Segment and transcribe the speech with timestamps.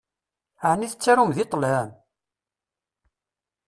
[0.69, 1.89] Ɛni tettarum deg ṭṭlam?